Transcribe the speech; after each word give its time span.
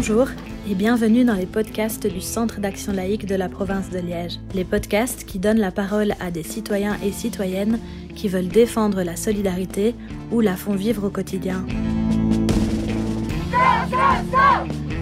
Bonjour 0.00 0.28
et 0.70 0.76
bienvenue 0.76 1.24
dans 1.24 1.34
les 1.34 1.44
podcasts 1.44 2.06
du 2.06 2.20
Centre 2.20 2.60
d'action 2.60 2.92
laïque 2.92 3.26
de 3.26 3.34
la 3.34 3.48
province 3.48 3.90
de 3.90 3.98
Liège. 3.98 4.38
Les 4.54 4.62
podcasts 4.64 5.24
qui 5.24 5.40
donnent 5.40 5.58
la 5.58 5.72
parole 5.72 6.14
à 6.20 6.30
des 6.30 6.44
citoyens 6.44 6.96
et 7.02 7.10
citoyennes 7.10 7.80
qui 8.14 8.28
veulent 8.28 8.46
défendre 8.46 9.02
la 9.02 9.16
solidarité 9.16 9.96
ou 10.30 10.40
la 10.40 10.54
font 10.54 10.76
vivre 10.76 11.08
au 11.08 11.10
quotidien. 11.10 11.66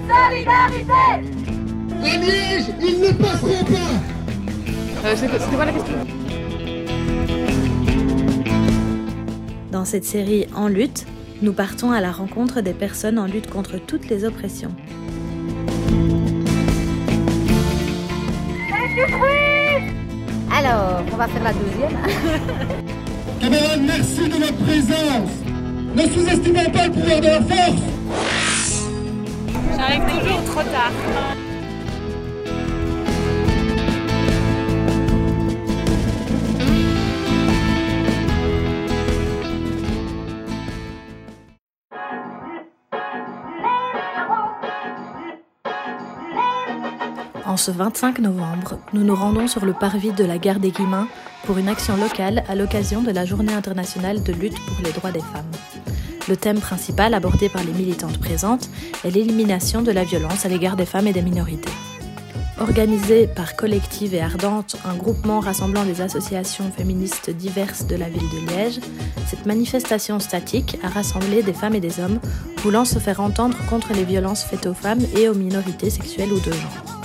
Solidarité 0.08 0.92
À 2.02 2.16
Liège, 2.16 2.64
ils 2.80 2.98
ne 2.98 3.12
passeront 3.22 3.64
pas 3.64 5.08
euh, 5.08 5.14
C'était 5.14 5.56
quoi 5.56 5.66
la 5.66 5.72
question 5.72 6.06
Dans 9.70 9.84
cette 9.84 10.06
série 10.06 10.46
En 10.54 10.68
lutte, 10.68 11.04
nous 11.42 11.52
partons 11.52 11.92
à 11.92 12.00
la 12.00 12.12
rencontre 12.12 12.60
des 12.60 12.72
personnes 12.72 13.18
en 13.18 13.26
lutte 13.26 13.50
contre 13.50 13.78
toutes 13.78 14.08
les 14.08 14.24
oppressions. 14.24 14.74
Alors, 20.52 21.02
on 21.12 21.16
va 21.16 21.28
faire 21.28 21.44
la 21.44 21.52
deuxième. 21.52 21.98
Camarades, 23.40 23.82
merci 23.86 24.28
de 24.28 24.34
votre 24.34 24.56
présence. 24.64 25.30
Ne 25.94 26.02
sous-estimons 26.02 26.70
pas 26.70 26.86
le 26.86 26.92
pouvoir 26.92 27.20
de 27.20 27.26
la 27.26 27.42
force. 27.42 27.82
J'arrive 29.76 30.20
toujours 30.20 30.44
trop 30.44 30.62
tard. 30.62 31.45
En 47.56 47.58
ce 47.58 47.70
25 47.70 48.18
novembre, 48.18 48.78
nous 48.92 49.02
nous 49.02 49.14
rendons 49.14 49.46
sur 49.46 49.64
le 49.64 49.72
parvis 49.72 50.12
de 50.12 50.26
la 50.26 50.36
gare 50.36 50.60
des 50.60 50.72
Guillemins 50.72 51.08
pour 51.46 51.56
une 51.56 51.70
action 51.70 51.96
locale 51.96 52.44
à 52.50 52.54
l'occasion 52.54 53.02
de 53.02 53.10
la 53.10 53.24
Journée 53.24 53.54
internationale 53.54 54.22
de 54.22 54.34
lutte 54.34 54.60
pour 54.66 54.84
les 54.84 54.92
droits 54.92 55.10
des 55.10 55.20
femmes. 55.20 55.50
Le 56.28 56.36
thème 56.36 56.60
principal 56.60 57.14
abordé 57.14 57.48
par 57.48 57.64
les 57.64 57.72
militantes 57.72 58.18
présentes 58.18 58.68
est 59.06 59.10
l'élimination 59.10 59.80
de 59.80 59.90
la 59.90 60.04
violence 60.04 60.44
à 60.44 60.50
l'égard 60.50 60.76
des 60.76 60.84
femmes 60.84 61.06
et 61.06 61.14
des 61.14 61.22
minorités. 61.22 61.72
Organisée 62.60 63.26
par 63.26 63.56
Collective 63.56 64.12
et 64.12 64.20
Ardente, 64.20 64.76
un 64.84 64.94
groupement 64.94 65.40
rassemblant 65.40 65.86
des 65.86 66.02
associations 66.02 66.70
féministes 66.70 67.30
diverses 67.30 67.86
de 67.86 67.96
la 67.96 68.10
ville 68.10 68.28
de 68.28 68.50
Liège, 68.50 68.80
cette 69.26 69.46
manifestation 69.46 70.20
statique 70.20 70.76
a 70.82 70.88
rassemblé 70.88 71.42
des 71.42 71.54
femmes 71.54 71.74
et 71.74 71.80
des 71.80 72.00
hommes 72.00 72.20
voulant 72.58 72.84
se 72.84 72.98
faire 72.98 73.20
entendre 73.20 73.56
contre 73.70 73.94
les 73.94 74.04
violences 74.04 74.44
faites 74.44 74.66
aux 74.66 74.74
femmes 74.74 75.06
et 75.16 75.30
aux 75.30 75.34
minorités 75.34 75.88
sexuelles 75.88 76.34
ou 76.34 76.40
de 76.40 76.52
genre. 76.52 76.95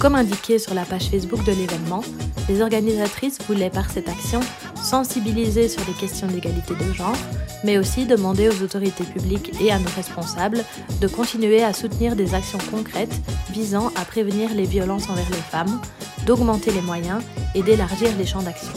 Comme 0.00 0.14
indiqué 0.14 0.58
sur 0.58 0.72
la 0.72 0.86
page 0.86 1.10
Facebook 1.10 1.44
de 1.44 1.52
l'événement, 1.52 2.02
les 2.48 2.62
organisatrices 2.62 3.38
voulaient 3.46 3.68
par 3.68 3.90
cette 3.90 4.08
action 4.08 4.40
sensibiliser 4.82 5.68
sur 5.68 5.82
les 5.86 5.92
questions 5.92 6.26
d'égalité 6.26 6.74
de 6.74 6.90
genre, 6.94 7.16
mais 7.64 7.76
aussi 7.76 8.06
demander 8.06 8.48
aux 8.48 8.62
autorités 8.62 9.04
publiques 9.04 9.52
et 9.60 9.70
à 9.70 9.78
nos 9.78 9.90
responsables 9.94 10.64
de 11.02 11.06
continuer 11.06 11.62
à 11.62 11.74
soutenir 11.74 12.16
des 12.16 12.34
actions 12.34 12.58
concrètes 12.70 13.12
visant 13.52 13.88
à 13.94 14.06
prévenir 14.06 14.54
les 14.54 14.64
violences 14.64 15.10
envers 15.10 15.28
les 15.28 15.36
femmes, 15.36 15.82
d'augmenter 16.24 16.70
les 16.70 16.80
moyens 16.80 17.22
et 17.54 17.62
d'élargir 17.62 18.08
les 18.16 18.24
champs 18.24 18.42
d'action. 18.42 18.72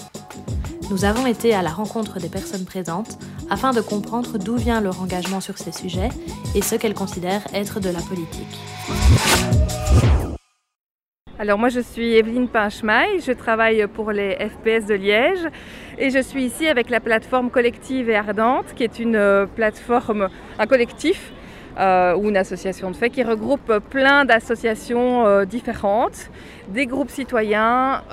Nous 0.91 1.05
avons 1.05 1.25
été 1.25 1.53
à 1.53 1.61
la 1.61 1.71
rencontre 1.71 2.19
des 2.19 2.27
personnes 2.27 2.65
présentes 2.65 3.17
afin 3.49 3.71
de 3.71 3.79
comprendre 3.79 4.37
d'où 4.37 4.57
vient 4.57 4.81
leur 4.81 5.01
engagement 5.01 5.39
sur 5.39 5.57
ces 5.57 5.71
sujets 5.71 6.09
et 6.53 6.61
ce 6.61 6.75
qu'elles 6.75 6.93
considèrent 6.93 7.47
être 7.53 7.79
de 7.79 7.89
la 7.89 8.01
politique. 8.01 9.62
Alors 11.43 11.59
moi 11.59 11.67
je 11.67 11.81
suis 11.81 12.15
Evelyne 12.15 12.47
Pinchemaille, 12.47 13.19
je 13.19 13.33
travaille 13.33 13.85
pour 13.87 14.13
les 14.13 14.35
FPS 14.35 14.85
de 14.85 14.93
Liège 14.93 15.45
et 15.97 16.09
je 16.09 16.19
suis 16.19 16.45
ici 16.45 16.69
avec 16.69 16.89
la 16.89 17.01
plateforme 17.01 17.49
Collective 17.49 18.09
et 18.09 18.15
Ardente 18.15 18.73
qui 18.77 18.85
est 18.85 18.97
une 18.97 19.17
euh, 19.17 19.45
plateforme, 19.45 20.29
un 20.57 20.67
collectif 20.67 21.33
euh, 21.77 22.15
ou 22.15 22.29
une 22.29 22.37
association 22.37 22.91
de 22.91 22.95
fait 22.95 23.09
qui 23.09 23.23
regroupe 23.23 23.79
plein 23.89 24.23
d'associations 24.23 25.27
euh, 25.27 25.43
différentes, 25.43 26.31
des 26.69 26.85
groupes 26.85 27.09
citoyens, 27.09 28.03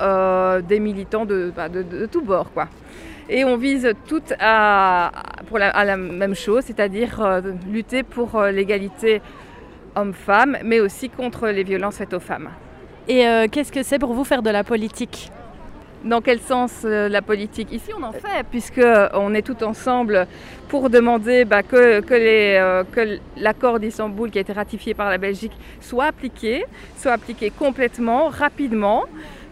des 0.68 0.80
militants 0.80 1.24
de, 1.24 1.52
bah, 1.54 1.68
de, 1.68 2.06
tous 2.06 2.22
bords 2.22 2.52
quoi. 2.52 2.66
Et 3.28 3.44
on 3.44 3.56
vise 3.56 3.92
toutes 4.08 4.34
à, 4.41 5.12
la, 5.54 5.70
à 5.70 5.84
la 5.84 5.97
même 5.97 6.34
chose, 6.34 6.64
c'est-à-dire 6.64 7.42
lutter 7.70 8.02
pour 8.02 8.42
l'égalité 8.42 9.22
homme-femme, 9.94 10.58
mais 10.64 10.80
aussi 10.80 11.10
contre 11.10 11.47
les 11.47 11.62
violences 11.62 11.98
faites 11.98 12.12
aux 12.12 12.18
femmes. 12.18 12.50
Et 13.10 13.26
euh, 13.26 13.48
qu'est-ce 13.50 13.72
que 13.72 13.82
c'est 13.82 13.98
pour 13.98 14.12
vous 14.12 14.22
faire 14.22 14.41
de 14.41 14.50
la 14.50 14.62
politique? 14.62 15.32
Dans 16.04 16.21
quel 16.21 16.38
sens 16.38 16.82
euh, 16.84 17.09
la 17.09 17.22
politique? 17.22 17.72
Ici, 17.72 17.91
on 17.98 18.04
en 18.04 18.12
fait, 18.12 18.47
puisqu'on 18.48 19.34
est 19.34 19.43
tout 19.43 19.65
ensemble 19.65 20.28
pour 20.69 20.91
demander 20.91 21.44
bah, 21.44 21.65
que, 21.65 22.00
euh, 22.09 23.16
l'accord 23.37 23.81
d'Istanbul 23.81 24.31
qui 24.31 24.38
a 24.38 24.43
été 24.43 24.53
ratifié 24.53 24.94
par 24.94 25.10
la 25.10 25.19
Belgique 25.19 25.50
soit 25.81 26.04
appliqué, 26.04 26.65
soit 26.97 27.10
appliqué 27.10 27.50
complètement, 27.50 28.28
rapidement. 28.28 29.06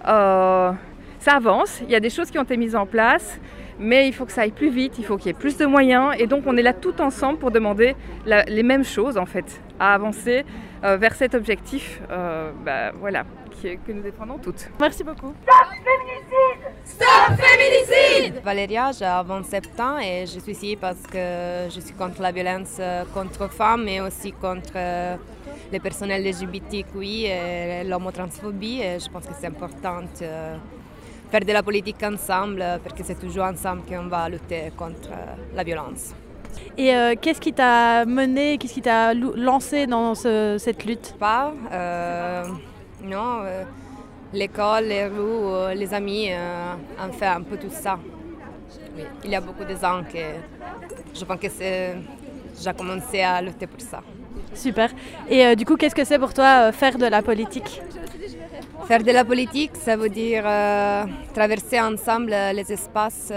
Euh, 0.07 0.71
ça 1.19 1.33
avance, 1.33 1.81
il 1.83 1.91
y 1.91 1.97
a 1.97 2.01
des 2.01 2.11
choses 2.11 2.31
qui 2.31 2.39
ont 2.39 2.45
été 2.45 2.57
mises 2.57 2.77
en 2.77 2.87
place, 2.87 3.41
mais 3.81 4.07
il 4.07 4.13
faut 4.13 4.25
que 4.25 4.31
ça 4.31 4.43
aille 4.43 4.53
plus 4.53 4.71
vite, 4.71 5.01
il 5.01 5.05
faut 5.05 5.17
qu'il 5.17 5.27
y 5.27 5.31
ait 5.31 5.33
plus 5.33 5.57
de 5.57 5.67
moyens, 5.67 6.15
et 6.17 6.29
donc 6.29 6.45
on 6.47 6.57
est 6.57 6.63
là 6.63 6.75
tout 6.75 7.01
ensemble 7.01 7.41
pour 7.41 7.51
demander 7.51 7.97
les 8.25 8.63
mêmes 8.63 8.85
choses 8.85 9.19
en 9.19 9.27
fait, 9.27 9.61
à 9.79 9.95
avancer 9.95 10.45
euh, 10.85 10.97
vers 10.97 11.15
cet 11.15 11.35
objectif, 11.35 12.01
euh, 12.11 12.53
bah, 12.65 12.93
voilà, 12.99 13.25
qui, 13.51 13.77
que 13.79 13.93
nous 13.93 14.03
défendons 14.03 14.39
toutes. 14.39 14.69
Merci 14.81 15.03
beaucoup. 15.05 15.35
Stop 15.43 15.69
féminicide 15.89 16.63
Stop 16.85 17.37
féminicide 17.37 18.43
Valéria, 18.45 18.91
j'ai 18.93 19.05
27 19.05 19.81
ans 19.81 19.99
et 19.99 20.25
je 20.27 20.39
suis 20.39 20.53
ici 20.53 20.77
parce 20.77 21.03
que 21.03 21.67
je 21.69 21.81
suis 21.81 21.95
contre 21.95 22.23
la 22.23 22.33
violence 22.33 22.77
euh, 22.79 23.05
contre 23.13 23.49
femmes, 23.51 23.85
mais 23.85 24.01
aussi 24.01 24.33
contre 24.33 24.79
les 25.73 25.81
personnels 25.81 26.25
LGBTQI 26.25 27.27
et 27.27 27.85
l'homotransphobie. 27.85 28.81
Et 28.81 28.99
je 29.01 29.09
pense 29.11 29.27
que 29.27 29.33
c'est 29.39 29.49
important 29.49 30.03
de 30.03 30.27
faire 31.31 31.41
de 31.41 31.53
la 31.53 31.63
politique 31.63 32.03
ensemble 32.03 32.65
parce 32.83 32.95
que 32.95 33.05
c'est 33.05 33.19
toujours 33.19 33.45
ensemble 33.45 33.83
qu'on 33.83 34.07
va 34.07 34.29
lutter 34.29 34.73
contre 34.77 35.11
la 35.55 35.65
violence. 35.65 36.15
Et 36.77 36.95
euh, 36.95 37.15
qu'est-ce 37.21 37.41
qui 37.41 37.53
t'a 37.53 38.05
mené, 38.05 38.57
qu'est-ce 38.57 38.75
qui 38.75 38.83
t'a 38.83 39.13
lancé 39.13 39.87
dans 39.89 40.15
ce, 40.15 40.57
cette 40.59 40.85
lutte? 40.85 41.17
Pas, 41.19 41.53
euh, 41.73 42.45
non, 43.03 43.41
euh, 43.43 43.65
l'école, 44.33 44.85
les 44.85 45.07
rues, 45.07 45.75
les 45.75 45.93
amis 45.93 46.31
ont 47.05 47.13
fait 47.13 47.27
un 47.27 47.43
peu 47.43 47.57
tout 47.57 47.71
ça. 47.71 47.99
Oui. 48.97 49.03
Il 49.25 49.31
y 49.31 49.35
a 49.35 49.41
beaucoup 49.41 49.65
de 49.65 49.75
ans 49.85 50.05
que 50.05 50.19
je 51.19 51.25
pense 51.25 51.41
que 51.41 51.49
j'ai 52.63 52.73
commencé 52.77 53.23
à 53.23 53.43
lutter 53.43 53.67
pour 53.67 53.81
ça. 53.81 54.01
Super. 54.55 54.91
Et 55.29 55.57
du 55.57 55.65
coup, 55.65 55.77
qu'est-ce 55.77 55.95
que 55.95 56.05
c'est 56.05 56.19
pour 56.19 56.33
toi 56.33 56.71
faire 56.71 56.97
de 56.97 57.07
la 57.07 57.23
politique? 57.23 57.83
Faire 58.87 59.03
de 59.03 59.11
la 59.11 59.25
politique, 59.25 59.73
ça 59.75 59.97
veut 59.97 60.09
dire 60.09 60.45
traverser 61.35 61.81
ensemble 61.81 62.31
les 62.55 62.73
espaces 62.73 63.33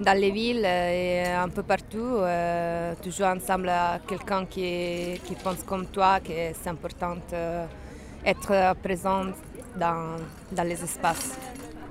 dans 0.00 0.18
les 0.18 0.30
villes 0.30 0.64
et 0.64 1.24
un 1.26 1.48
peu 1.48 1.62
partout, 1.62 1.98
euh, 1.98 2.92
toujours 3.02 3.28
ensemble 3.28 3.68
à 3.68 3.98
quelqu'un 4.06 4.44
qui, 4.44 5.20
qui, 5.24 5.34
pense 5.34 5.62
comme 5.64 5.86
toi, 5.86 6.20
que 6.20 6.32
c'est 6.52 6.70
important 6.70 7.16
d'être 7.30 8.74
présent 8.82 9.24
dans, 9.78 10.16
dans 10.52 10.64
les 10.64 10.82
espaces. 10.82 11.38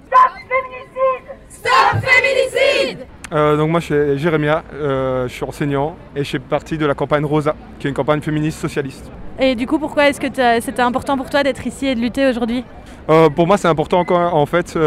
Stop 0.08 0.32
féminicide 0.48 1.26
Stop 1.50 2.02
féminicide 2.02 3.08
euh, 3.34 3.58
donc 3.58 3.72
moi 3.72 3.80
je 3.80 3.86
suis 3.86 4.20
Jérémia, 4.20 4.64
euh, 4.74 5.28
je 5.28 5.34
suis 5.34 5.44
enseignant 5.44 5.96
et 6.16 6.24
je 6.24 6.30
fais 6.30 6.40
partie 6.40 6.78
de 6.78 6.86
la 6.86 6.94
campagne 6.94 7.26
Rosa, 7.26 7.56
qui 7.80 7.88
est 7.88 7.90
une 7.90 7.96
campagne 7.96 8.22
féministe 8.22 8.60
socialiste. 8.60 9.10
Et 9.40 9.56
du 9.56 9.66
coup 9.66 9.80
pourquoi 9.80 10.10
est-ce 10.10 10.22
que 10.22 10.28
c'était 10.62 10.84
important 10.84 11.18
pour 11.18 11.30
toi 11.30 11.42
d'être 11.42 11.66
ici 11.66 11.88
et 11.88 11.96
de 11.96 12.02
lutter 12.02 12.28
aujourd'hui? 12.28 12.64
Euh, 13.10 13.30
Pour 13.30 13.48
moi 13.48 13.58
c'est 13.58 13.68
important 13.68 14.06
en 14.10 14.46
fait 14.46 14.78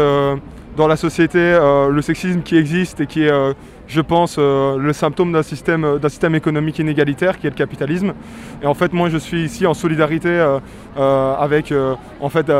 dans 0.79 0.87
la 0.87 0.95
société 0.95 1.59
le 1.91 2.01
sexisme 2.01 2.41
qui 2.41 2.55
existe 2.55 3.01
et 3.01 3.05
qui 3.05 3.23
est 3.23 3.53
je 3.89 4.01
pense, 4.01 4.35
euh, 4.37 4.77
le 4.77 4.93
symptôme 4.93 5.33
d'un 5.33 5.41
système, 5.41 5.97
d'un 5.97 6.09
système 6.09 6.35
économique 6.35 6.77
inégalitaire 6.77 7.39
qui 7.39 7.47
est 7.47 7.49
le 7.49 7.55
capitalisme. 7.55 8.13
Et 8.61 8.67
en 8.67 8.75
fait, 8.75 8.93
moi, 8.93 9.09
je 9.09 9.17
suis 9.17 9.43
ici 9.43 9.65
en 9.65 9.73
solidarité 9.73 10.29
euh, 10.29 10.59
euh, 10.97 11.35
avec 11.35 11.73
en 12.21 12.29
fait, 12.29 12.51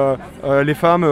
les 0.64 0.74
femmes 0.74 1.06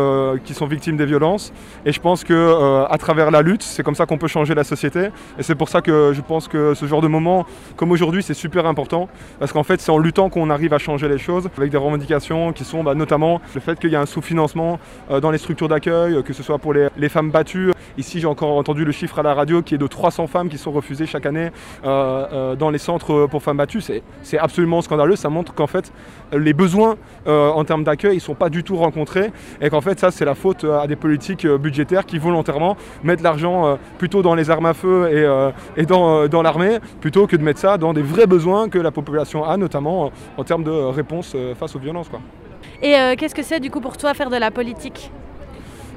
qui 0.43 0.53
sont 0.53 0.65
victimes 0.65 0.97
des 0.97 1.05
violences. 1.05 1.53
Et 1.85 1.91
je 1.91 1.99
pense 1.99 2.23
que 2.23 2.85
à 2.89 2.97
travers 2.97 3.29
la 3.29 3.41
lutte, 3.41 3.61
c'est 3.61 3.83
comme 3.83 3.95
ça 3.95 4.05
qu'on 4.05 4.17
peut 4.17 4.27
changer 4.27 4.55
la 4.55 4.63
société. 4.63 5.09
Et 5.37 5.43
c'est 5.43 5.55
pour 5.55 5.69
ça 5.69 5.81
que 5.81 6.13
je 6.13 6.21
pense 6.21 6.47
que 6.47 6.73
ce 6.73 6.85
genre 6.85 7.01
de 7.01 7.07
moment, 7.07 7.45
comme 7.75 7.91
aujourd'hui, 7.91 8.23
c'est 8.23 8.33
super 8.33 8.65
important. 8.65 9.09
Parce 9.39 9.51
qu'en 9.51 9.63
fait, 9.63 9.79
c'est 9.81 9.91
en 9.91 9.97
luttant 9.99 10.29
qu'on 10.29 10.49
arrive 10.49 10.73
à 10.73 10.79
changer 10.79 11.07
les 11.07 11.17
choses, 11.17 11.49
avec 11.57 11.69
des 11.69 11.77
revendications 11.77 12.53
qui 12.53 12.63
sont 12.63 12.83
bah, 12.83 12.95
notamment 12.95 13.41
le 13.53 13.61
fait 13.61 13.77
qu'il 13.79 13.91
y 13.91 13.95
a 13.95 14.01
un 14.01 14.05
sous-financement 14.05 14.79
dans 15.21 15.31
les 15.31 15.37
structures 15.37 15.67
d'accueil, 15.67 16.23
que 16.23 16.33
ce 16.33 16.41
soit 16.41 16.57
pour 16.57 16.73
les, 16.73 16.87
les 16.97 17.09
femmes 17.09 17.29
battues. 17.29 17.71
Ici, 17.97 18.19
j'ai 18.19 18.27
encore 18.27 18.57
entendu 18.57 18.85
le 18.85 18.91
chiffre 18.91 19.19
à 19.19 19.23
la 19.23 19.33
radio 19.33 19.61
qui 19.61 19.75
est 19.75 19.79
de 19.79 19.87
3 19.87 20.06
300 20.07 20.27
femmes 20.27 20.49
qui 20.49 20.57
sont 20.57 20.71
refusées 20.71 21.05
chaque 21.05 21.25
année 21.25 21.49
dans 21.83 22.69
les 22.71 22.77
centres 22.77 23.27
pour 23.27 23.43
femmes 23.43 23.57
battues. 23.57 23.81
C'est 24.21 24.39
absolument 24.39 24.81
scandaleux. 24.81 25.17
Ça 25.17 25.29
montre 25.29 25.53
qu'en 25.53 25.67
fait, 25.67 25.91
les 26.31 26.53
besoins 26.53 26.95
en 27.25 27.63
termes 27.65 27.83
d'accueil 27.83 28.15
ne 28.15 28.21
sont 28.21 28.35
pas 28.35 28.49
du 28.49 28.63
tout 28.63 28.77
rencontrés 28.77 29.31
et 29.61 29.69
qu'en 29.69 29.81
fait, 29.81 29.99
ça, 29.99 30.11
c'est 30.11 30.23
la 30.23 30.35
faute 30.35 30.63
à 30.63 30.87
des 30.87 30.95
politiques 30.95 31.45
budgétaires 31.45 32.05
qui 32.05 32.19
volontairement 32.19 32.77
mettent 33.03 33.21
l'argent 33.21 33.77
plutôt 33.97 34.21
dans 34.21 34.35
les 34.35 34.49
armes 34.49 34.67
à 34.67 34.73
feu 34.73 35.09
et, 35.11 35.81
et 35.81 35.85
dans, 35.85 36.27
dans 36.27 36.41
l'armée 36.41 36.79
plutôt 37.01 37.27
que 37.27 37.35
de 37.35 37.43
mettre 37.43 37.59
ça 37.59 37.77
dans 37.77 37.93
des 37.93 38.01
vrais 38.01 38.27
besoins 38.27 38.69
que 38.69 38.79
la 38.79 38.91
population 38.91 39.43
a, 39.43 39.57
notamment 39.57 40.11
en 40.37 40.43
termes 40.43 40.63
de 40.63 40.71
réponse 40.71 41.35
face 41.59 41.75
aux 41.75 41.79
violences. 41.79 42.07
Quoi. 42.07 42.21
Et 42.81 42.95
qu'est-ce 43.17 43.35
que 43.35 43.43
c'est 43.43 43.59
du 43.59 43.69
coup 43.69 43.81
pour 43.81 43.97
toi 43.97 44.13
faire 44.13 44.29
de 44.29 44.37
la 44.37 44.51
politique? 44.51 45.11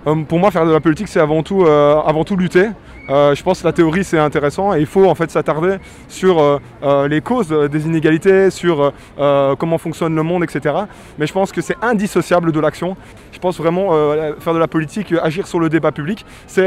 Euh, 0.06 0.14
pour 0.26 0.38
moi, 0.38 0.50
faire 0.50 0.64
de 0.64 0.72
la 0.72 0.80
politique, 0.80 1.08
c'est 1.08 1.20
avant 1.20 1.42
tout, 1.42 1.62
euh, 1.62 2.00
avant 2.00 2.24
tout 2.24 2.36
lutter. 2.36 2.68
Euh, 3.10 3.34
je 3.34 3.42
pense 3.42 3.60
que 3.60 3.66
la 3.66 3.72
théorie 3.72 4.04
c'est 4.04 4.18
intéressant 4.18 4.74
et 4.74 4.80
il 4.80 4.86
faut 4.86 5.06
en 5.06 5.14
fait 5.14 5.30
s'attarder 5.30 5.76
sur 6.08 6.60
les 7.08 7.20
causes 7.20 7.48
des 7.48 7.86
inégalités, 7.86 8.50
sur 8.50 8.92
comment 9.58 9.78
fonctionne 9.78 10.14
le 10.14 10.22
monde, 10.22 10.44
etc. 10.44 10.74
Mais 11.18 11.26
je 11.26 11.32
pense 11.32 11.52
que 11.52 11.60
c'est 11.60 11.76
indissociable 11.82 12.52
de 12.52 12.60
l'action. 12.60 12.96
Je 13.32 13.38
pense 13.38 13.58
vraiment 13.58 13.90
faire 14.40 14.54
de 14.54 14.58
la 14.58 14.68
politique, 14.68 15.14
agir 15.22 15.46
sur 15.46 15.60
le 15.60 15.68
débat 15.68 15.92
public, 15.92 16.24
c'est 16.46 16.66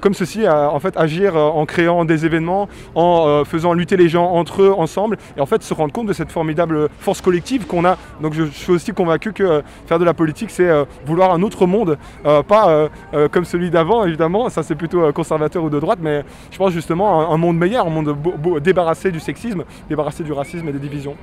comme 0.00 0.14
ceci, 0.14 0.48
en 0.48 0.78
fait 0.80 0.96
agir 0.96 1.36
en 1.36 1.64
créant 1.66 2.04
des 2.04 2.26
événements, 2.26 2.68
en 2.94 3.44
faisant 3.44 3.72
lutter 3.72 3.96
les 3.96 4.08
gens 4.08 4.30
entre 4.30 4.62
eux 4.62 4.74
ensemble 4.76 5.18
et 5.36 5.40
en 5.40 5.46
fait 5.46 5.62
se 5.62 5.74
rendre 5.74 5.92
compte 5.92 6.06
de 6.06 6.12
cette 6.12 6.32
formidable 6.32 6.88
force 6.98 7.20
collective 7.20 7.66
qu'on 7.66 7.84
a. 7.84 7.96
Donc 8.20 8.34
je, 8.34 8.44
suis 8.44 8.72
aussi 8.72 8.92
convaincu 8.92 9.32
que 9.32 9.62
faire 9.86 9.98
de 9.98 10.04
la 10.04 10.14
politique 10.14 10.50
c'est 10.50 10.70
vouloir 11.06 11.32
un 11.32 11.42
autre 11.42 11.66
monde, 11.66 11.98
pas 12.46 12.64
euh, 12.68 12.88
euh, 13.14 13.28
comme 13.28 13.44
celui 13.44 13.70
d'avant, 13.70 14.04
évidemment, 14.04 14.48
ça 14.48 14.62
c'est 14.62 14.74
plutôt 14.74 15.02
euh, 15.02 15.12
conservateur 15.12 15.62
ou 15.64 15.70
de 15.74 15.80
droite, 15.80 15.98
mais 16.00 16.24
je 16.50 16.56
pense 16.58 16.72
justement 16.72 17.20
un, 17.20 17.34
un 17.34 17.36
monde 17.36 17.58
meilleur, 17.58 17.86
un 17.86 17.90
monde 17.90 18.16
débarrassé 18.62 19.10
du 19.10 19.20
sexisme, 19.20 19.64
débarrassé 19.88 20.22
du 20.22 20.32
racisme 20.32 20.68
et 20.68 20.72
des 20.72 20.78
divisions. 20.78 21.16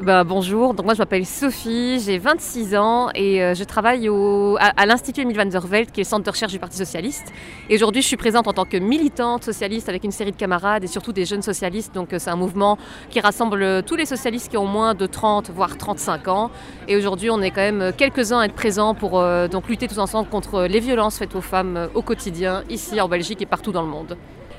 Bah, 0.00 0.24
Bonjour, 0.24 0.74
donc 0.74 0.84
moi 0.86 0.94
je 0.94 0.98
m'appelle 0.98 1.26
Sophie, 1.26 2.00
j'ai 2.00 2.18
26 2.18 2.76
ans 2.76 3.08
et 3.14 3.42
euh, 3.42 3.54
je 3.54 3.64
travaille 3.64 4.08
au, 4.08 4.56
à, 4.58 4.86
l'Institut 4.86 5.22
Emile 5.22 5.36
van 5.36 5.46
der 5.46 5.66
Velde, 5.66 5.90
qui 5.90 6.00
est 6.00 6.04
le 6.04 6.08
centre 6.08 6.24
de 6.24 6.30
recherche 6.30 6.52
du 6.52 6.58
Parti 6.58 6.76
Socialiste. 6.76 7.32
Et 7.68 7.74
aujourd'hui 7.74 8.02
je 8.02 8.06
suis 8.06 8.16
présente 8.16 8.48
en 8.48 8.52
tant 8.52 8.64
que 8.64 8.76
militante 8.76 9.44
socialiste 9.44 9.88
avec 9.88 10.04
une 10.04 10.10
série 10.10 10.32
de 10.32 10.36
camarades 10.36 10.84
et 10.84 10.86
surtout 10.86 11.12
des 11.12 11.24
jeunes 11.24 11.42
socialistes. 11.42 11.94
Donc 11.94 12.12
euh, 12.12 12.18
c'est 12.18 12.30
un 12.30 12.36
mouvement 12.36 12.78
qui 13.10 13.20
rassemble 13.20 13.62
euh, 13.62 13.82
tous 13.82 13.96
les 13.96 14.06
socialistes 14.06 14.50
qui 14.50 14.56
ont 14.56 14.66
moins 14.66 14.94
de 14.94 15.06
30 15.06 15.50
voire 15.50 15.76
35 15.76 16.28
ans. 16.28 16.50
Et 16.88 16.96
aujourd'hui 16.96 17.30
on 17.30 17.40
est 17.42 17.50
quand 17.50 17.60
même 17.60 17.92
quelques-uns 17.96 18.40
à 18.40 18.44
être 18.46 18.54
présents 18.54 18.94
pour 18.94 19.22
donc 19.50 19.68
lutter 19.68 19.88
tous 19.88 19.98
ensemble 19.98 20.28
contre 20.28 20.62
les 20.62 20.80
violences 20.80 21.18
faites 21.18 21.34
aux 21.34 21.40
femmes 21.40 21.88
au 21.94 22.02
quotidien, 22.02 22.62
ici 22.70 23.00
en 23.00 23.08
Belgique 23.08 23.42
et 23.42 23.46
partout 23.46 23.72
dans 23.72 23.82
le 23.82 23.88
monde. 23.88 24.16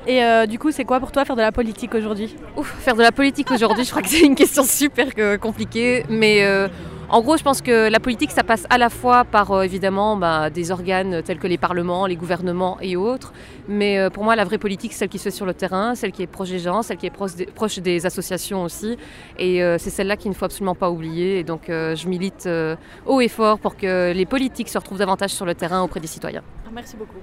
Et 0.08 0.24
euh, 0.24 0.46
du 0.46 0.58
coup, 0.58 0.72
c'est 0.72 0.86
quoi 0.86 1.02
pour 1.02 1.12
toi 1.12 1.26
faire 1.26 1.36
de 1.36 1.42
la 1.42 1.52
politique 1.52 1.94
aujourd'hui? 1.94 2.34
Faire 2.64 2.96
de 2.96 3.02
la 3.02 3.12
politique 3.12 3.52
aujourd'hui, 3.52 3.84
je 3.84 3.90
crois 3.90 4.02
que 4.02 4.08
c'est 4.08 4.22
une 4.22 4.36
question 4.36 4.64
super 4.64 5.08
euh, 5.18 5.38
compliquée. 5.38 6.06
Mais 6.08 6.46
euh, 6.46 6.70
en 7.10 7.20
gros, 7.20 7.36
je 7.36 7.44
pense 7.44 7.62
que 7.62 7.90
la 7.90 8.00
politique, 8.00 8.32
ça 8.32 8.46
passe 8.46 8.66
à 8.70 8.78
la 8.78 8.90
fois 8.90 9.26
par 9.26 9.64
évidemment 9.64 10.16
bah, 10.16 10.50
des 10.50 10.72
organes 10.72 11.22
tels 11.24 11.40
que 11.40 11.48
les 11.48 11.58
parlements, 11.58 12.08
les 12.08 12.16
gouvernements 12.16 12.78
et 12.82 12.96
autres. 12.96 13.34
Mais 13.68 14.10
pour 14.12 14.24
moi, 14.24 14.38
la 14.38 14.46
vraie 14.46 14.58
politique, 14.58 14.94
c'est 14.94 15.00
celle 15.00 15.10
qui 15.10 15.18
se 15.18 15.26
fait 15.26 15.32
sur 15.32 15.46
le 15.46 15.54
terrain, 15.54 15.94
celle 15.94 16.14
qui 16.14 16.24
est 16.24 16.28
proche 16.28 16.50
des 16.52 16.60
gens, 16.60 16.84
celle 16.84 16.96
qui 16.96 17.06
est 17.06 17.10
proche 17.10 17.36
des, 17.36 17.46
proche 17.46 17.80
des 17.80 18.06
associations 18.06 18.64
aussi. 18.64 18.98
Et 19.38 19.62
c'est 19.78 19.90
celle-là 19.90 20.16
qu'il 20.16 20.32
ne 20.32 20.36
faut 20.36 20.46
absolument 20.46 20.76
pas 20.76 20.90
oublier. 20.90 21.40
Et 21.40 21.44
donc, 21.44 21.64
je 21.68 22.08
milite 22.08 22.48
haut 23.06 23.20
et 23.20 23.30
fort 23.30 23.60
pour 23.60 23.76
que 23.76 24.14
les 24.14 24.26
politiques 24.26 24.70
se 24.70 24.78
retrouvent 24.78 25.00
davantage 25.00 25.32
sur 25.32 25.46
le 25.46 25.54
terrain 25.56 25.82
auprès 25.82 26.00
des 26.00 26.08
citoyens. 26.08 26.44
Merci 26.74 26.96
beaucoup. 26.96 27.18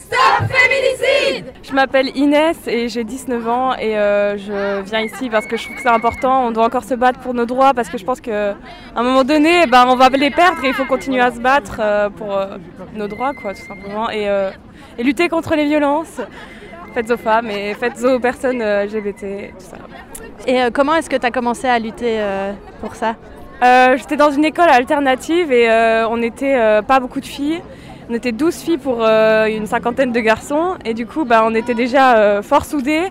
Stop 0.00 0.48
féminicide 0.48 1.52
Je 1.62 1.72
m'appelle 1.72 2.16
Inès 2.16 2.56
et 2.66 2.88
j'ai 2.88 3.04
19 3.04 3.48
ans 3.48 3.74
et 3.74 3.98
euh, 3.98 4.38
je 4.38 4.80
viens 4.82 5.00
ici 5.00 5.28
parce 5.28 5.46
que 5.46 5.56
je 5.58 5.64
trouve 5.64 5.76
que 5.76 5.82
c'est 5.82 5.88
important. 5.88 6.46
On 6.46 6.50
doit 6.50 6.64
encore 6.64 6.84
se 6.84 6.94
battre 6.94 7.20
pour 7.20 7.34
nos 7.34 7.44
droits 7.44 7.74
parce 7.74 7.90
que 7.90 7.98
je 7.98 8.04
pense 8.04 8.20
qu'à 8.20 8.56
un 8.96 9.02
moment 9.02 9.24
donné, 9.24 9.62
eh 9.64 9.66
ben, 9.66 9.84
on 9.86 9.96
va 9.96 10.08
les 10.08 10.30
perdre 10.30 10.64
et 10.64 10.68
il 10.68 10.74
faut 10.74 10.86
continuer 10.86 11.20
à 11.20 11.30
se 11.30 11.40
battre 11.40 11.80
euh, 11.80 12.08
pour 12.08 12.34
euh, 12.34 12.56
nos 12.94 13.08
droits, 13.08 13.34
quoi, 13.34 13.52
tout 13.52 13.66
simplement, 13.66 14.10
et, 14.10 14.26
et, 14.98 15.02
lutter 15.02 15.28
contre 15.28 15.54
les 15.54 15.66
violences 15.66 16.20
faites 16.94 17.10
aux 17.10 17.18
femmes 17.18 17.50
et 17.50 17.74
faites 17.74 18.02
aux 18.02 18.18
personnes 18.18 18.62
LGBT. 18.62 19.52
Tout 19.58 19.64
ça. 19.64 19.76
Et 20.46 20.70
comment 20.72 20.94
est-ce 20.94 21.10
que 21.10 21.16
tu 21.16 21.26
as 21.26 21.30
commencé 21.30 21.68
à 21.68 21.78
lutter 21.78 22.20
pour 22.80 22.94
ça? 22.94 23.16
J'étais 23.96 24.16
dans 24.16 24.30
une 24.30 24.44
école 24.44 24.70
alternative 24.70 25.52
et 25.52 25.70
on 26.08 26.16
n'était 26.16 26.82
pas 26.82 26.98
beaucoup 26.98 27.20
de 27.20 27.26
filles. 27.26 27.60
On 28.10 28.14
était 28.14 28.32
12 28.32 28.56
filles 28.56 28.78
pour 28.78 29.04
euh, 29.04 29.46
une 29.46 29.66
cinquantaine 29.66 30.10
de 30.10 30.18
garçons 30.18 30.74
et 30.84 30.94
du 30.94 31.06
coup 31.06 31.24
bah, 31.24 31.44
on 31.46 31.54
était 31.54 31.74
déjà 31.74 32.16
euh, 32.16 32.42
fort 32.42 32.64
soudés 32.64 33.08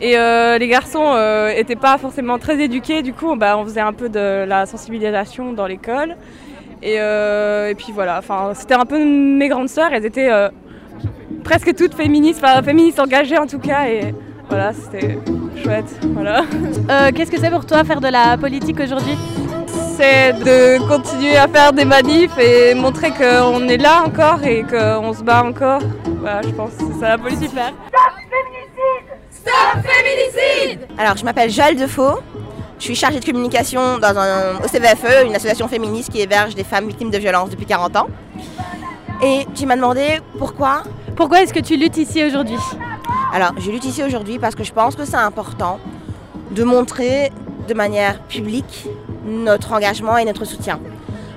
et 0.00 0.16
euh, 0.16 0.56
les 0.56 0.68
garçons 0.68 1.14
n'étaient 1.54 1.76
pas 1.76 1.98
forcément 1.98 2.38
très 2.38 2.58
éduqués, 2.58 3.02
du 3.02 3.12
coup 3.12 3.36
bah, 3.36 3.58
on 3.58 3.64
faisait 3.64 3.82
un 3.82 3.92
peu 3.92 4.08
de 4.08 4.46
la 4.46 4.64
sensibilisation 4.64 5.52
dans 5.52 5.66
l'école. 5.66 6.16
Et, 6.82 6.96
puis 7.76 7.92
voilà, 7.92 8.22
c'était 8.54 8.74
un 8.74 8.86
peu 8.86 9.04
mes 9.04 9.48
grandes 9.48 9.68
sœurs, 9.68 9.90
elles 9.92 10.06
étaient 10.06 10.30
presque 11.44 11.74
toutes 11.74 11.94
féministes, 11.94 12.42
enfin 12.42 12.62
féministes 12.62 13.00
engagées 13.00 13.36
en 13.36 13.46
tout 13.46 13.58
cas. 13.58 13.86
Et 13.88 14.14
voilà, 14.48 14.72
c'était 14.72 15.18
chouette. 15.62 15.98
Voilà. 16.14 16.44
Qu'est-ce 17.12 17.30
que 17.30 17.38
c'est 17.38 17.50
pour 17.50 17.66
toi 17.66 17.84
faire 17.84 18.00
de 18.00 18.08
la 18.08 18.38
politique 18.38 18.80
aujourd'hui? 18.80 19.16
C'est 19.98 20.32
de 20.32 20.78
continuer 20.86 21.36
à 21.36 21.48
faire 21.48 21.72
des 21.72 21.84
manifs 21.84 22.38
et 22.38 22.72
montrer 22.72 23.10
qu'on 23.10 23.66
est 23.66 23.78
là 23.78 24.04
encore 24.06 24.44
et 24.44 24.62
qu'on 24.62 25.12
se 25.12 25.24
bat 25.24 25.42
encore. 25.42 25.80
Voilà, 26.20 26.40
je 26.42 26.50
pense 26.50 26.70
que 26.70 26.84
c'est 26.84 27.00
ça 27.00 27.08
la 27.08 27.18
politique. 27.18 27.50
Stop 27.50 28.14
féminicide 28.30 29.08
Stop 29.28 29.82
féminicide 29.82 30.88
Alors, 30.96 31.16
je 31.16 31.24
m'appelle 31.24 31.50
Joël 31.50 31.76
Defaux. 31.76 32.20
Je 32.78 32.84
suis 32.84 32.94
chargée 32.94 33.18
de 33.18 33.24
communication 33.24 33.98
dans 33.98 34.16
un, 34.16 34.58
au 34.64 34.68
CVFE, 34.68 35.26
une 35.26 35.34
association 35.34 35.66
féministe 35.66 36.10
qui 36.12 36.20
héberge 36.20 36.54
des 36.54 36.62
femmes 36.62 36.86
victimes 36.86 37.10
de 37.10 37.18
violences 37.18 37.50
depuis 37.50 37.66
40 37.66 37.96
ans. 37.96 38.06
Et 39.20 39.46
tu 39.52 39.66
m'as 39.66 39.74
demandé 39.74 40.20
pourquoi? 40.38 40.84
Pourquoi 41.16 41.42
est-ce 41.42 41.52
que 41.52 41.58
tu 41.58 41.76
luttes 41.76 41.96
ici 41.96 42.24
aujourd'hui? 42.24 42.60
Alors, 43.34 43.50
je 43.58 43.68
lutte 43.68 43.84
ici 43.84 44.04
aujourd'hui 44.04 44.38
parce 44.38 44.54
que 44.54 44.62
je 44.62 44.72
pense 44.72 44.94
que 44.94 45.04
c'est 45.04 45.16
important 45.16 45.80
de 46.52 46.62
montrer 46.62 47.32
de 47.66 47.74
manière 47.74 48.20
publique 48.22 48.86
notre 49.28 49.72
engagement 49.72 50.16
et 50.18 50.24
notre 50.24 50.44
soutien. 50.44 50.80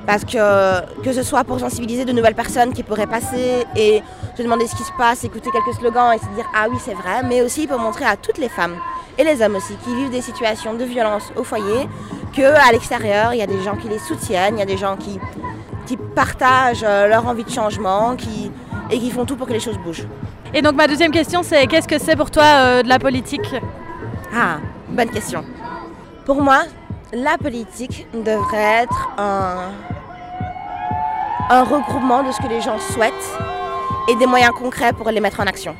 Parce 0.07 0.25
que 0.25 1.01
que 1.03 1.13
ce 1.13 1.21
soit 1.21 1.43
pour 1.43 1.59
sensibiliser 1.59 2.05
de 2.05 2.11
nouvelles 2.11 2.35
personnes 2.35 2.73
qui 2.73 2.81
pourraient 2.81 3.05
passer 3.07 3.65
et 3.75 4.01
se 4.35 4.41
demander 4.41 4.65
ce 4.65 4.75
qui 4.75 4.83
se 4.83 4.91
passe, 4.97 5.23
écouter 5.23 5.51
quelques 5.51 5.77
slogans 5.77 6.11
et 6.13 6.17
se 6.17 6.25
dire 6.35 6.45
ah 6.55 6.65
oui 6.71 6.77
c'est 6.83 6.95
vrai, 6.95 7.21
mais 7.23 7.41
aussi 7.43 7.67
pour 7.67 7.77
montrer 7.77 8.05
à 8.05 8.17
toutes 8.17 8.39
les 8.39 8.49
femmes 8.49 8.75
et 9.17 9.23
les 9.23 9.41
hommes 9.43 9.55
aussi 9.57 9.75
qui 9.83 9.95
vivent 9.95 10.09
des 10.09 10.21
situations 10.21 10.73
de 10.73 10.83
violence 10.85 11.31
au 11.35 11.43
foyer 11.43 11.87
qu'à 12.33 12.71
l'extérieur 12.71 13.33
il 13.33 13.39
y 13.39 13.43
a 13.43 13.47
des 13.47 13.61
gens 13.61 13.75
qui 13.75 13.89
les 13.89 13.99
soutiennent, 13.99 14.55
il 14.55 14.59
y 14.59 14.63
a 14.63 14.65
des 14.65 14.77
gens 14.77 14.95
qui, 14.97 15.19
qui 15.85 15.97
partagent 15.97 16.83
euh, 16.83 17.07
leur 17.07 17.27
envie 17.27 17.43
de 17.43 17.51
changement 17.51 18.15
qui, 18.15 18.51
et 18.89 18.97
qui 18.97 19.11
font 19.11 19.25
tout 19.25 19.35
pour 19.35 19.45
que 19.47 19.53
les 19.53 19.59
choses 19.59 19.77
bougent. 19.77 20.07
Et 20.53 20.63
donc 20.63 20.75
ma 20.75 20.87
deuxième 20.87 21.11
question 21.11 21.43
c'est 21.43 21.67
qu'est-ce 21.67 21.87
que 21.87 21.99
c'est 21.99 22.15
pour 22.15 22.31
toi 22.31 22.43
euh, 22.43 22.83
de 22.83 22.89
la 22.89 22.97
politique? 22.97 23.55
Ah, 24.35 24.57
bonne 24.89 25.09
question. 25.09 25.45
Pour 26.25 26.41
moi, 26.41 26.63
la 27.13 27.37
politique 27.37 28.07
devrait 28.13 28.83
être 28.83 29.09
un, 29.17 29.71
regroupement 31.63 32.23
de 32.23 32.31
ce 32.31 32.41
que 32.41 32.47
les 32.47 32.61
gens 32.61 32.79
souhaitent 32.79 33.37
et 34.07 34.15
des 34.15 34.25
moyens 34.25 34.53
concrets 34.53 34.93
pour 34.93 35.09
les 35.09 35.19
mettre 35.19 35.41
en 35.41 35.45
action. 35.45 35.75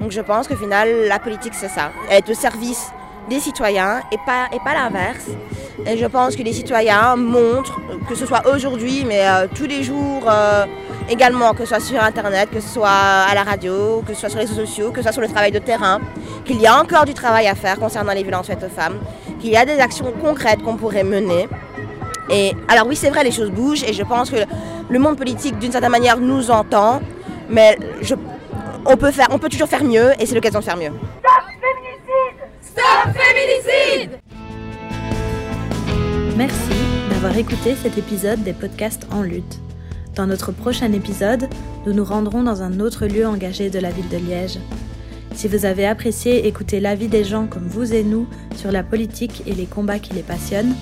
Donc 0.00 0.10
je 0.10 0.20
pense 0.22 0.48
que 0.48 0.56
final, 0.56 1.06
la 1.06 1.18
politique, 1.18 1.52
c'est 1.54 1.68
ça. 1.68 1.92
Être 2.10 2.30
au 2.30 2.34
service 2.34 2.90
des 3.28 3.38
citoyens 3.38 4.00
et 4.10 4.16
pas, 4.24 4.48
et 4.52 4.58
pas 4.58 4.74
l'inverse. 4.74 5.26
Et 5.86 5.98
je 5.98 6.06
pense 6.06 6.34
que 6.34 6.42
les 6.42 6.52
citoyens 6.52 7.16
montrent, 7.16 7.78
que 8.08 8.14
ce 8.14 8.24
soit 8.24 8.42
aujourd'hui, 8.52 9.04
mais 9.06 9.28
euh, 9.28 9.46
tous 9.54 9.66
les 9.66 9.82
jours 9.82 10.24
euh, 10.28 10.64
également, 11.08 11.52
que 11.52 11.60
ce 11.60 11.66
soit 11.66 11.80
sur 11.80 12.02
Internet, 12.02 12.48
que 12.50 12.60
ce 12.60 12.68
soit 12.68 12.88
à 12.88 13.34
la 13.34 13.42
radio, 13.42 14.02
que 14.06 14.14
ce 14.14 14.20
soit 14.20 14.28
sur 14.30 14.38
les 14.38 14.46
réseaux 14.46 14.64
sociaux, 14.64 14.90
que 14.90 14.98
ce 14.98 15.02
soit 15.02 15.12
sur 15.12 15.22
le 15.22 15.28
travail 15.28 15.52
de 15.52 15.58
terrain, 15.58 16.00
qu'il 16.44 16.60
y 16.60 16.66
a 16.66 16.80
encore 16.80 17.04
du 17.04 17.14
travail 17.14 17.48
à 17.48 17.54
faire 17.54 17.78
concernant 17.78 18.12
les 18.12 18.22
violences 18.22 18.46
faites 18.46 18.64
aux 18.64 18.74
femmes, 18.74 18.98
qu'il 19.42 19.50
y 19.50 19.56
a 19.56 19.66
des 19.66 19.78
actions 19.80 20.12
concrètes 20.22 20.62
qu'on 20.62 20.76
pourrait 20.76 21.02
mener. 21.04 21.48
Et 22.30 22.54
alors 22.68 22.86
oui, 22.86 22.96
c'est 22.96 23.10
vrai, 23.10 23.24
les 23.24 23.32
choses 23.32 23.50
bougent 23.50 23.82
et 23.82 23.92
je 23.92 24.04
pense 24.04 24.30
que 24.30 24.36
le 24.88 24.98
monde 24.98 25.16
politique, 25.16 25.58
d'une 25.58 25.72
certaine 25.72 25.90
manière, 25.90 26.18
nous 26.18 26.50
entend, 26.50 27.02
mais 27.50 27.76
je, 28.00 28.14
on, 28.86 28.96
peut 28.96 29.10
faire, 29.10 29.26
on 29.30 29.38
peut 29.38 29.48
toujours 29.48 29.68
faire 29.68 29.84
mieux 29.84 30.12
et 30.18 30.26
c'est 30.26 30.34
l'occasion 30.34 30.60
de 30.60 30.64
faire 30.64 30.76
mieux. 30.76 30.92
Stop 31.22 31.44
féminicide 31.60 32.38
Stop 32.62 33.12
féminicide 33.12 34.18
Merci 36.36 36.80
d'avoir 37.10 37.36
écouté 37.36 37.74
cet 37.82 37.98
épisode 37.98 38.42
des 38.44 38.52
podcasts 38.52 39.06
En 39.12 39.22
lutte. 39.22 39.58
Dans 40.14 40.26
notre 40.26 40.52
prochain 40.52 40.92
épisode, 40.92 41.48
nous 41.84 41.92
nous 41.92 42.04
rendrons 42.04 42.42
dans 42.42 42.62
un 42.62 42.80
autre 42.80 43.06
lieu 43.06 43.26
engagé 43.26 43.70
de 43.70 43.80
la 43.80 43.90
ville 43.90 44.08
de 44.08 44.18
Liège. 44.18 44.58
Si 45.34 45.48
vous 45.48 45.64
avez 45.64 45.86
apprécié 45.86 46.46
écouter 46.46 46.78
l'avis 46.78 47.08
des 47.08 47.24
gens 47.24 47.46
comme 47.46 47.66
vous 47.66 47.92
et 47.94 48.04
nous 48.04 48.26
sur 48.56 48.70
la 48.70 48.82
politique 48.82 49.42
et 49.46 49.54
les 49.54 49.66
combats 49.66 49.98
qui 49.98 50.14
les 50.14 50.22
passionnent, 50.22 50.74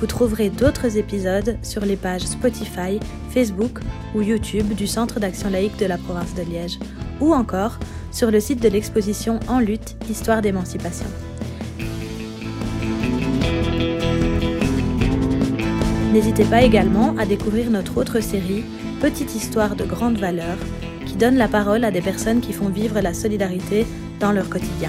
Vous 0.00 0.08
trouverez 0.08 0.50
d'autres 0.50 0.96
épisodes 0.96 1.56
sur 1.62 1.84
les 1.84 1.94
pages 1.94 2.22
Spotify, 2.22 2.98
Facebook 3.30 3.78
ou 4.16 4.20
YouTube 4.20 4.74
du 4.74 4.88
Centre 4.88 5.20
d'action 5.20 5.48
laïque 5.48 5.78
de 5.78 5.86
la 5.86 5.96
province 5.96 6.34
de 6.34 6.42
Liège, 6.42 6.80
ou 7.20 7.32
encore 7.32 7.78
sur 8.10 8.32
le 8.32 8.40
site 8.40 8.60
de 8.60 8.68
l'exposition 8.68 9.38
En 9.46 9.60
lutte, 9.60 9.94
Histoire 10.10 10.42
d'émancipation. 10.42 11.06
N'hésitez 16.12 16.44
pas 16.46 16.62
également 16.62 17.16
à 17.16 17.24
découvrir 17.24 17.70
notre 17.70 17.96
autre 17.98 18.20
série, 18.20 18.64
Petite 19.00 19.36
histoire 19.36 19.76
de 19.76 19.84
grande 19.84 20.18
valeur, 20.18 20.56
qui 21.12 21.18
donne 21.18 21.36
la 21.36 21.48
parole 21.48 21.84
à 21.84 21.90
des 21.90 22.00
personnes 22.00 22.40
qui 22.40 22.54
font 22.54 22.70
vivre 22.70 22.98
la 23.00 23.12
solidarité 23.12 23.86
dans 24.18 24.32
leur 24.32 24.48
quotidien. 24.48 24.88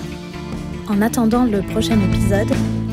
En 0.87 1.01
attendant 1.01 1.43
le 1.43 1.61
prochain 1.61 1.99
épisode, 1.99 2.47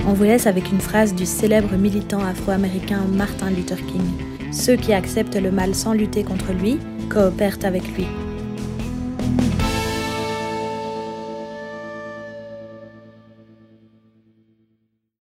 on 0.09 0.15
vous 0.15 0.25
laisse 0.25 0.49
avec 0.49 0.73
une 0.73 0.81
phrase 0.81 1.15
du 1.15 1.27
célèbre 1.27 1.77
militant 1.77 2.25
afro-américain 2.25 3.03
Martin 3.13 3.51
Luther 3.51 3.77
King. 3.87 4.53
Ceux 4.53 4.75
qui 4.75 4.93
acceptent 4.93 5.41
le 5.41 5.53
mal 5.53 5.77
sans 5.77 5.93
lutter 5.93 6.25
contre 6.25 6.53
lui 6.53 6.79
coopèrent 7.09 7.59
avec 7.63 7.83
lui. 7.97 8.07